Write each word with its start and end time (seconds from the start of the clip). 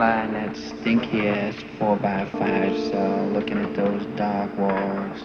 in 0.00 0.32
that 0.32 0.56
stinky 0.56 1.28
ass 1.28 1.54
4 1.78 1.96
by 1.96 2.24
5 2.30 2.90
cell 2.90 3.28
looking 3.28 3.58
at 3.58 3.76
those 3.76 4.06
dark 4.16 4.50
walls. 4.56 5.22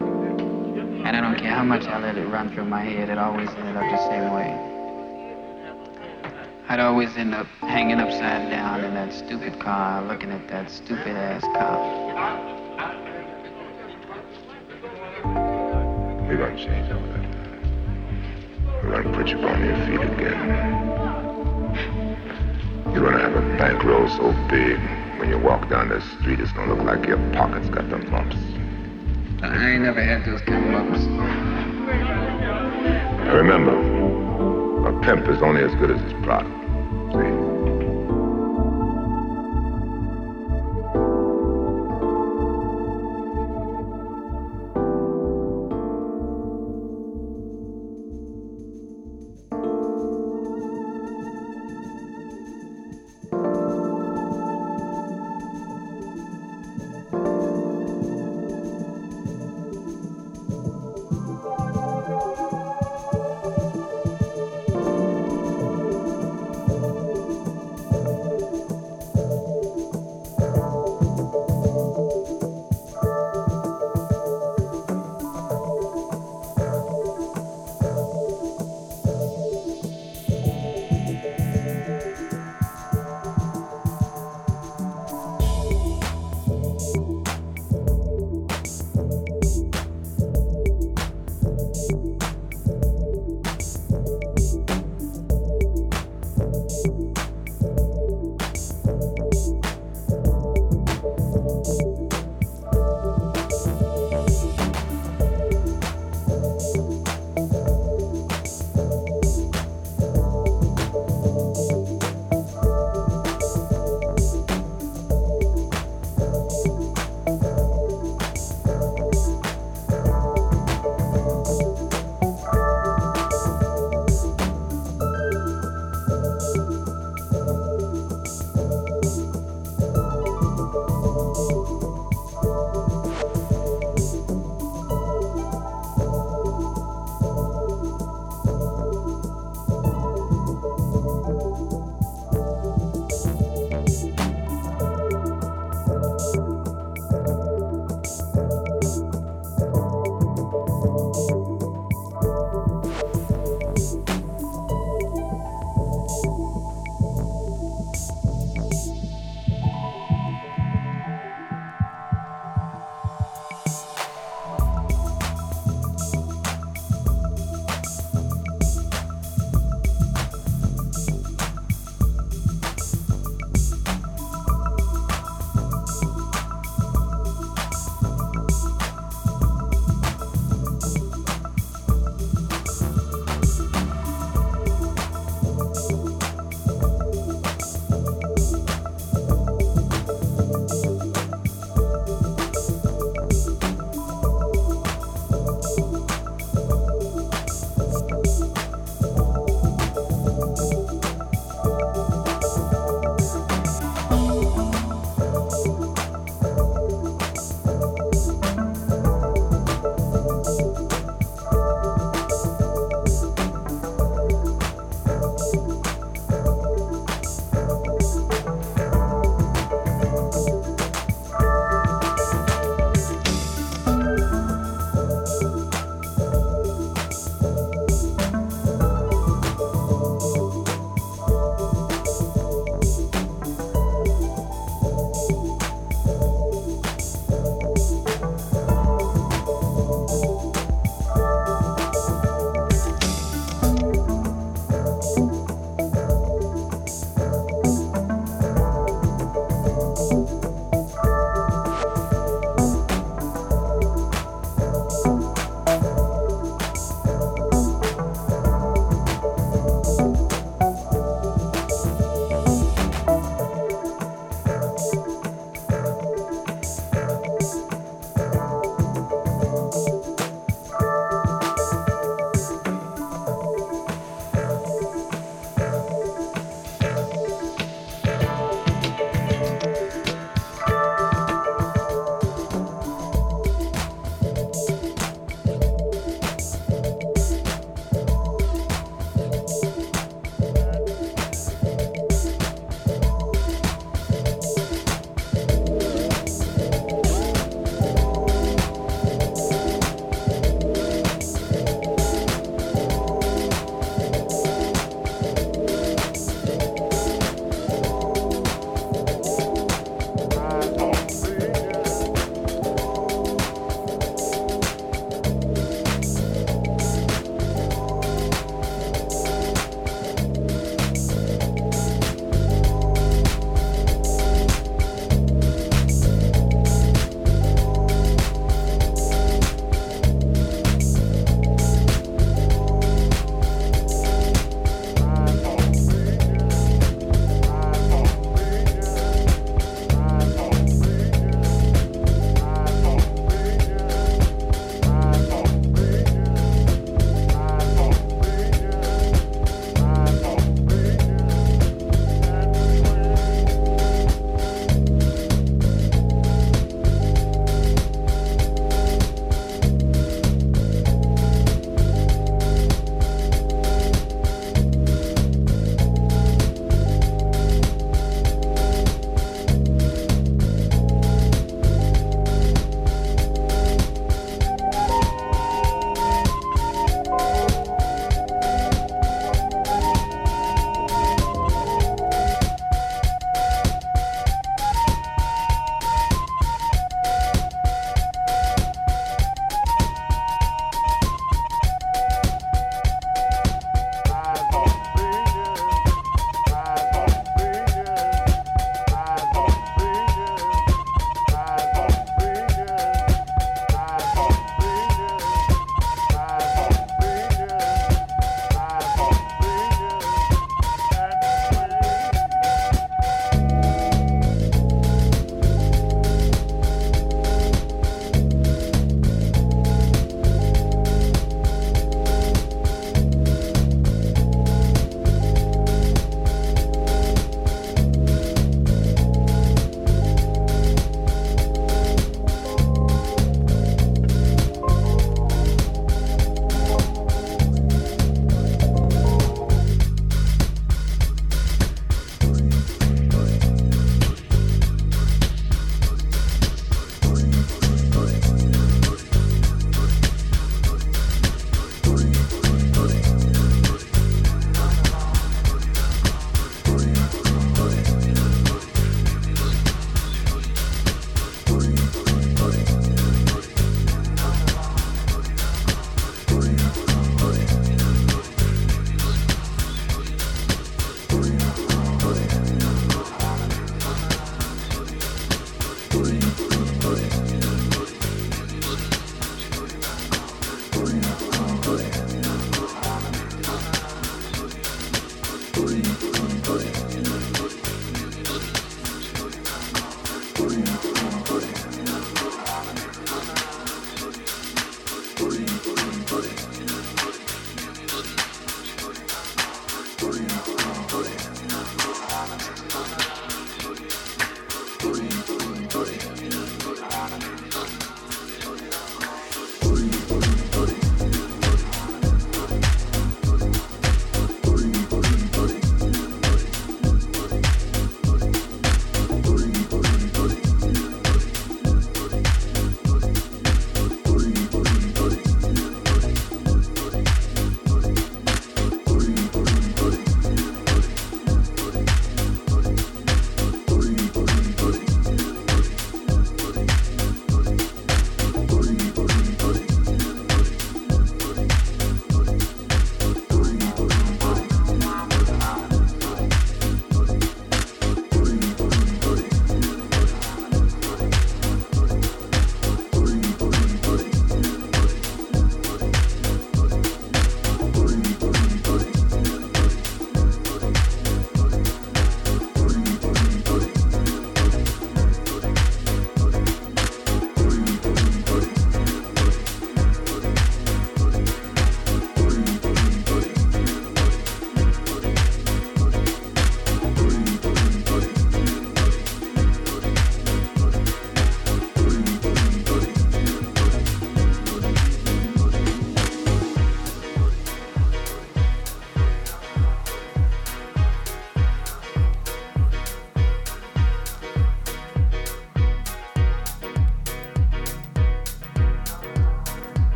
And 0.00 1.16
I 1.16 1.20
don't 1.20 1.38
care 1.38 1.54
how 1.54 1.62
much 1.62 1.84
I 1.84 2.00
let 2.00 2.18
it 2.18 2.26
run 2.26 2.52
through 2.52 2.64
my 2.64 2.82
head, 2.82 3.10
it 3.10 3.16
always 3.16 3.48
ended 3.48 3.76
up 3.76 3.88
the 3.88 4.08
same 4.08 4.34
way. 4.34 4.72
I'd 6.68 6.80
always 6.80 7.16
end 7.16 7.32
up 7.32 7.46
hanging 7.60 8.00
upside 8.00 8.50
down 8.50 8.82
in 8.82 8.92
that 8.94 9.12
stupid 9.12 9.60
car 9.60 10.02
looking 10.02 10.32
at 10.32 10.48
that 10.48 10.68
stupid 10.68 11.16
ass 11.16 11.42
cop. 11.42 11.78
We're 16.26 16.38
gonna 16.38 16.56
change 16.56 16.90
all 16.90 16.98
that. 16.98 17.24
We're 18.82 19.02
gonna 19.02 19.16
put 19.16 19.28
you 19.28 19.38
on 19.38 19.64
your 19.64 19.76
feet 19.86 20.00
again. 20.12 20.95
You're 22.96 23.10
gonna 23.10 23.22
have 23.22 23.36
a 23.36 23.58
bankroll 23.58 24.08
so 24.08 24.32
big, 24.48 24.78
when 25.20 25.28
you 25.28 25.38
walk 25.38 25.68
down 25.68 25.90
the 25.90 26.00
street, 26.00 26.40
it's 26.40 26.50
gonna 26.52 26.72
look 26.72 26.82
like 26.82 27.06
your 27.06 27.18
pockets 27.34 27.68
got 27.68 27.90
the 27.90 27.98
mumps. 27.98 28.36
I 29.42 29.72
ain't 29.72 29.82
never 29.82 30.02
had 30.02 30.24
those 30.24 30.40
kind 30.40 30.64
of 30.64 30.72
bumps. 30.72 31.04
Remember, 33.34 34.88
a 34.88 35.00
pimp 35.02 35.28
is 35.28 35.42
only 35.42 35.62
as 35.62 35.74
good 35.74 35.90
as 35.90 36.00
his 36.00 36.14
product. 36.24 36.65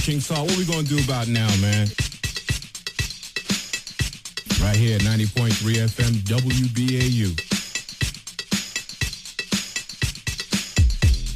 King 0.00 0.20
Saul, 0.20 0.46
what 0.46 0.56
we 0.56 0.64
gonna 0.64 0.82
do 0.82 0.98
about 1.04 1.28
now, 1.28 1.46
man? 1.60 1.86
Right 4.62 4.76
here 4.76 4.96
at 4.96 5.02
90.3 5.02 5.76
FM 5.76 6.14
WBAU. 6.24 7.36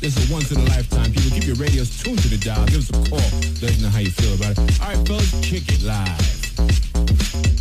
This 0.01 0.17
is 0.17 0.31
a 0.31 0.33
once 0.33 0.51
in 0.51 0.59
a 0.61 0.65
lifetime. 0.65 1.13
People 1.13 1.31
keep 1.31 1.47
your 1.47 1.57
radios 1.57 2.03
tuned 2.03 2.21
to 2.21 2.29
the 2.29 2.39
dial. 2.39 2.67
Give 2.67 2.79
us 2.79 2.89
a 2.91 3.11
call. 3.11 3.19
Let 3.61 3.73
us 3.73 3.81
know 3.83 3.89
how 3.91 3.99
you 3.99 4.11
feel 4.11 4.35
about 4.35 4.53
it. 4.53 4.81
All 4.81 4.89
right, 4.89 5.07
fellas, 5.07 5.31
kick 5.43 5.65
it 5.69 5.83
live. 5.83 7.54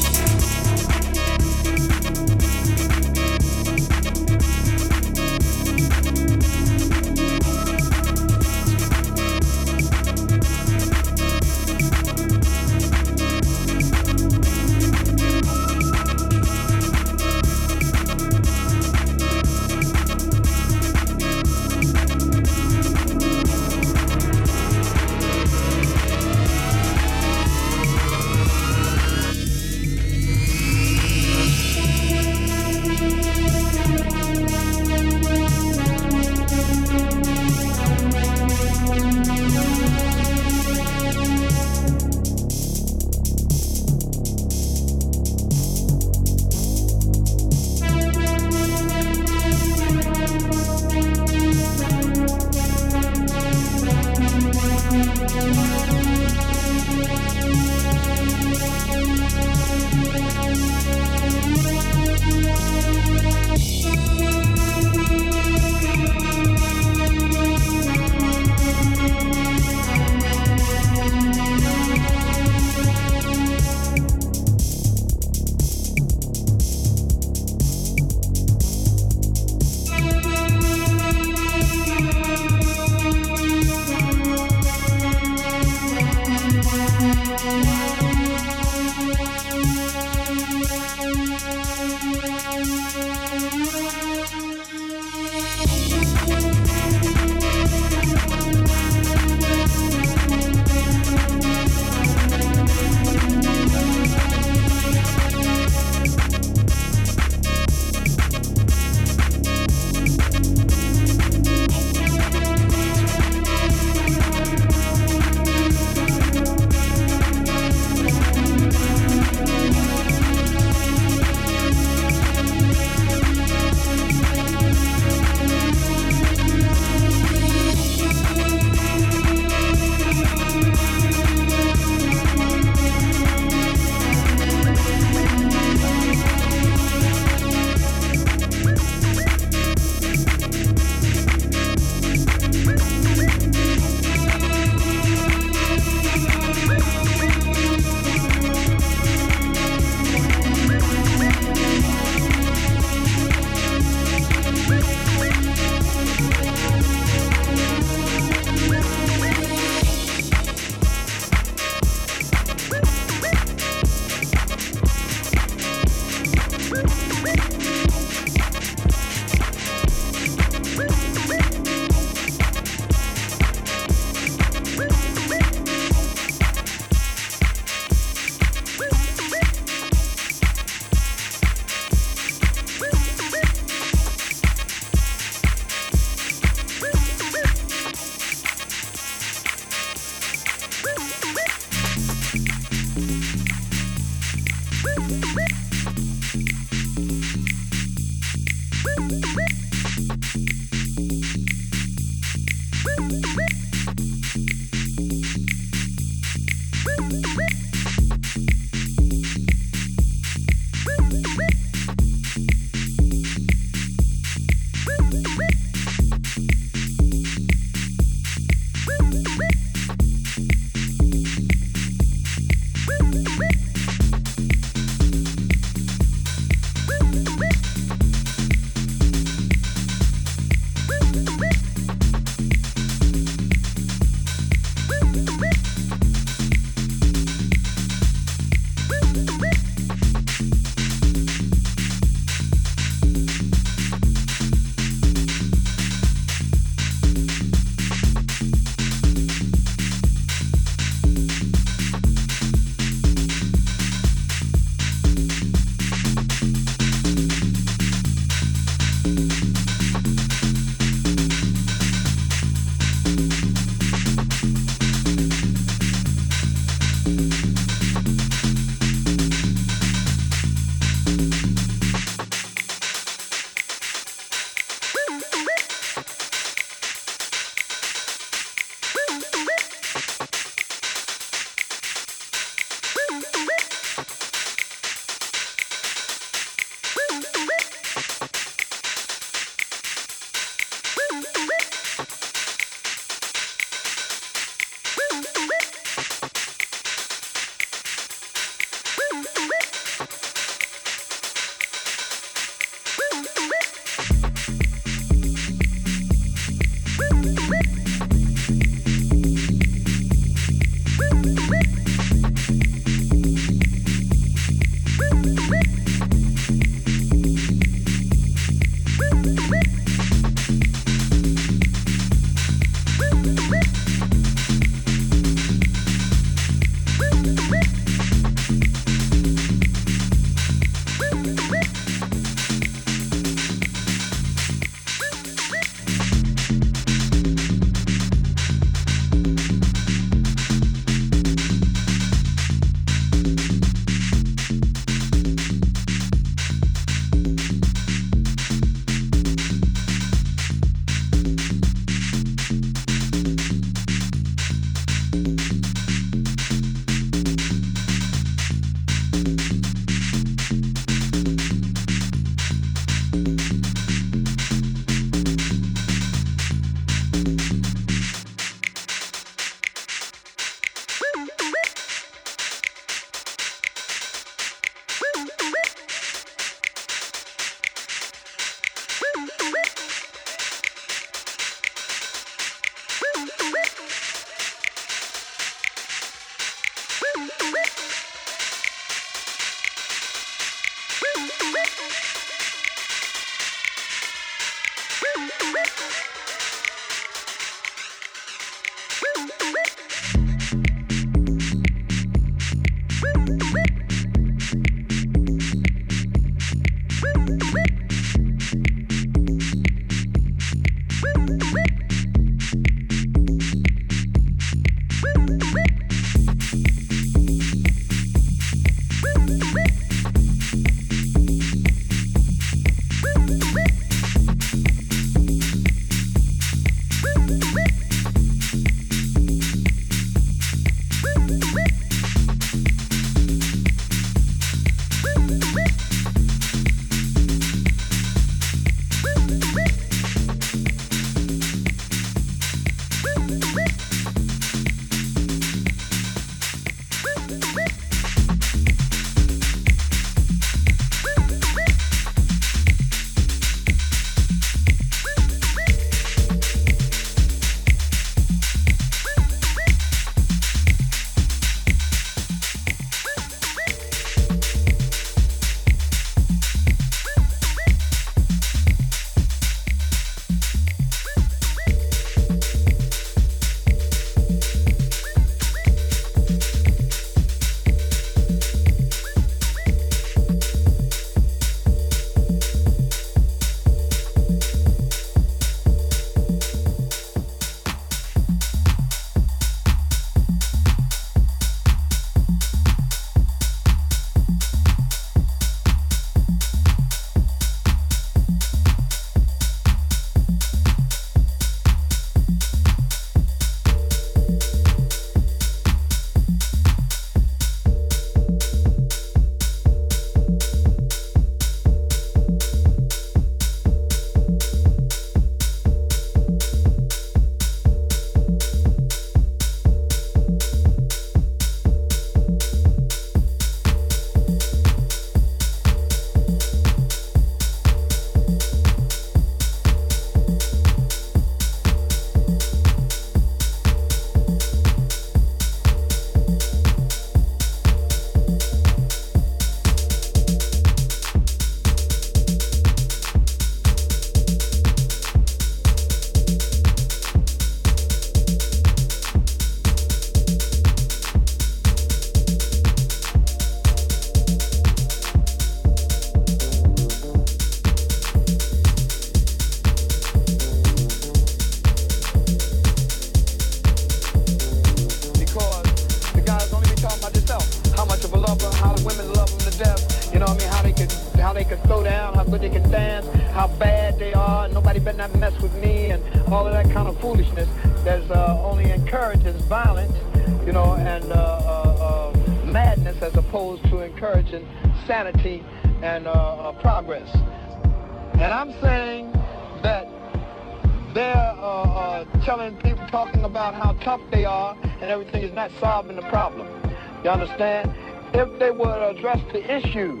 Understand? 597.26 597.74
If 598.14 598.38
they 598.38 598.50
would 598.50 598.96
address 598.96 599.20
the 599.32 599.42
issues, 599.42 600.00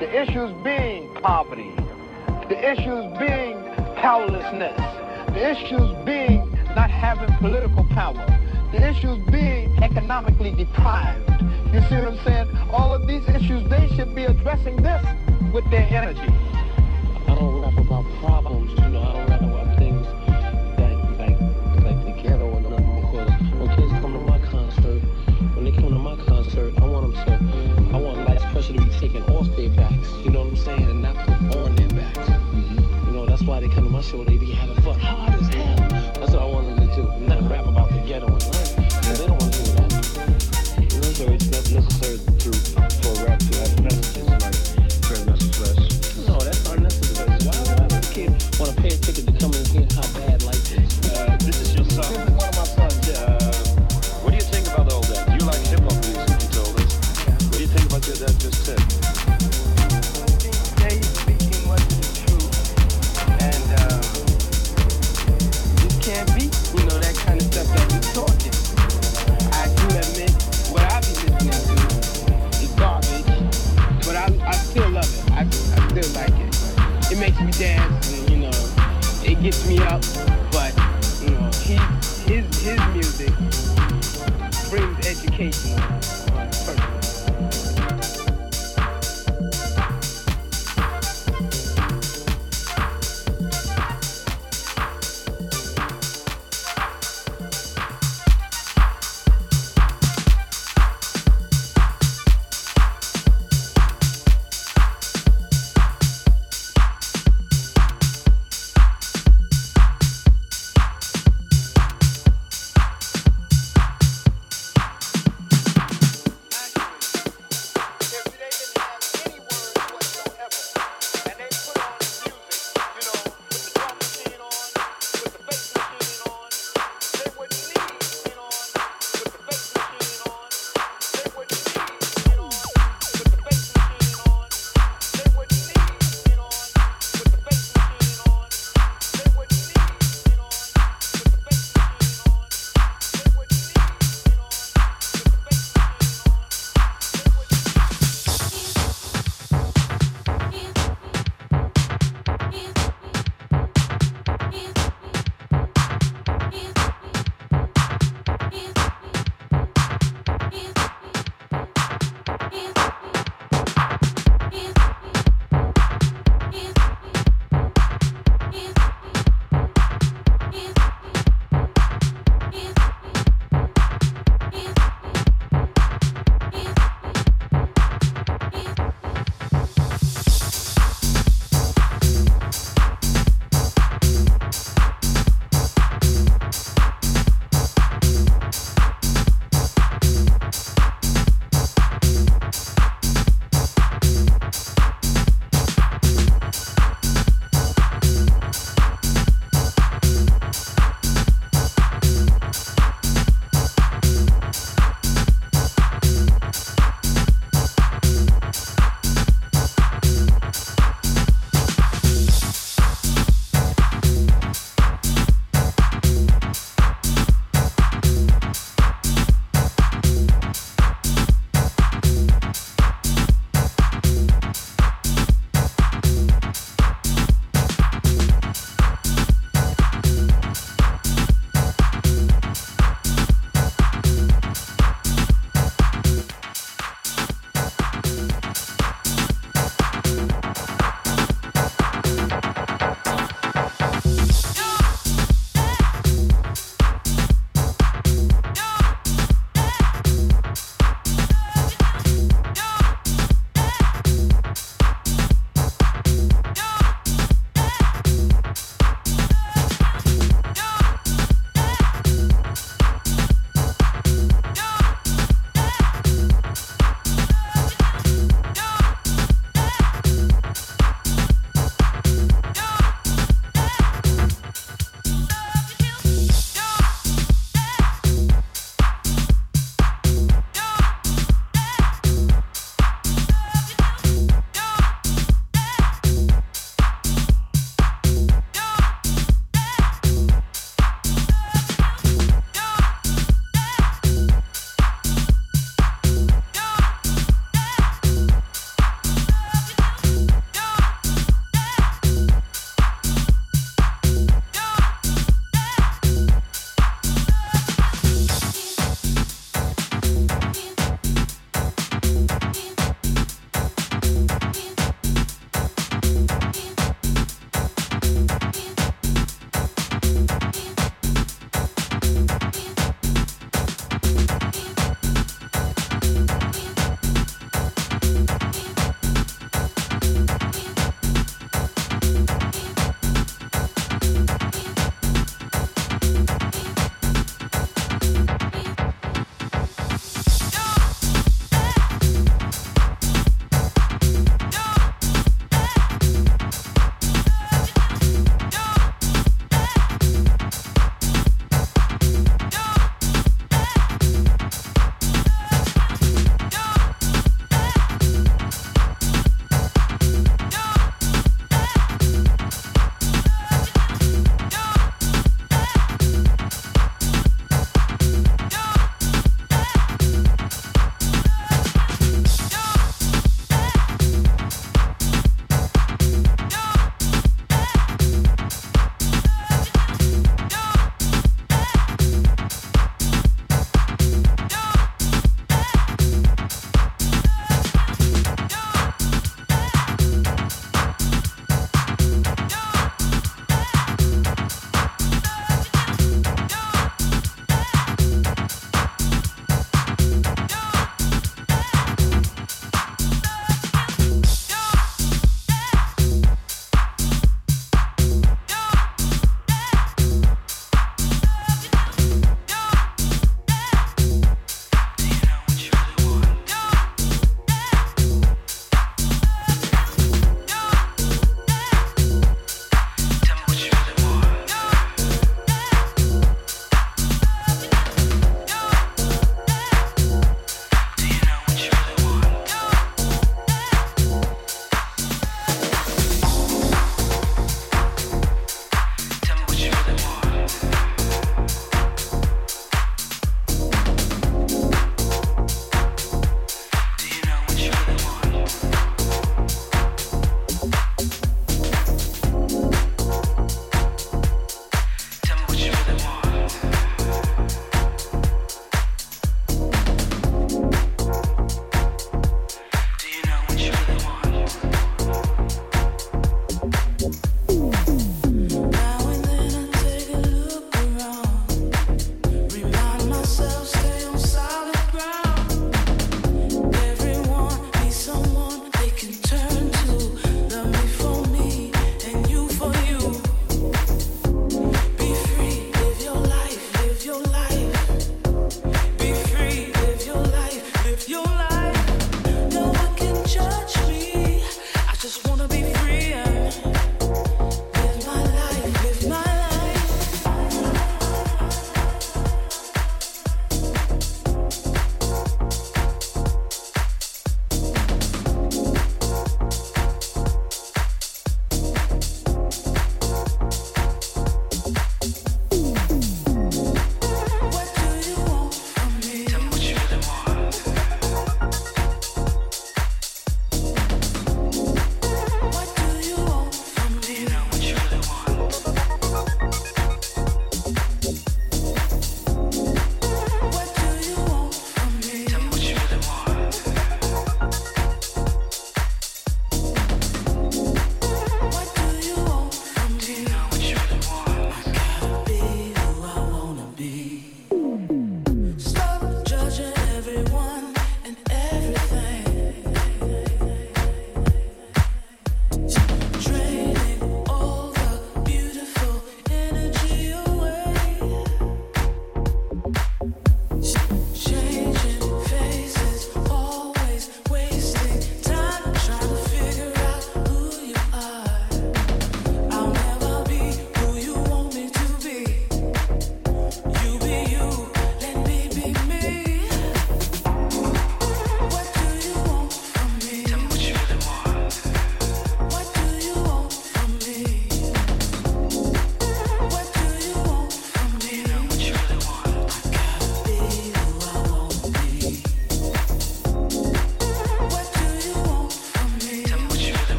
the 0.00 0.22
issues 0.22 0.50
being 0.64 1.12
poverty, 1.22 1.70
the 2.48 2.58
issues 2.58 3.04
being 3.18 3.56
powerlessness, 3.96 4.76
the 5.28 5.50
issues 5.50 5.92
being 6.04 6.50
not 6.74 6.90
having 6.90 7.34
political 7.36 7.84
power, 7.90 8.26
the 8.72 8.88
issues 8.88 9.18
being 9.30 9.76
economically 9.82 10.52
deprived. 10.52 11.28
You 11.72 11.80
see 11.88 11.96
what 11.96 12.08
I'm 12.08 12.24
saying? 12.24 12.56
All 12.72 12.94
of 12.94 13.06
these 13.06 13.28
issues, 13.28 13.68
they 13.68 13.88
should 13.94 14.14
be 14.14 14.24
addressing 14.24 14.76
this 14.76 15.04
with 15.52 15.68
their 15.70 15.86
energy. 15.90 16.32
I 17.28 17.34
don't 17.34 17.60
rap 17.60 17.78
about 17.78 18.04
problems, 18.20 18.70
you 18.80 18.88
know. 18.88 19.29